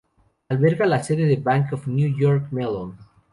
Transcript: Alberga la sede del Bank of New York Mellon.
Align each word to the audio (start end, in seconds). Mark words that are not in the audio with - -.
Alberga 0.49 0.87
la 0.87 1.03
sede 1.03 1.27
del 1.27 1.43
Bank 1.43 1.73
of 1.73 1.85
New 1.85 2.07
York 2.17 2.47
Mellon. 2.51 2.97